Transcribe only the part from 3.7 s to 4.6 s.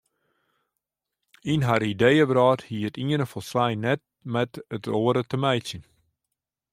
net met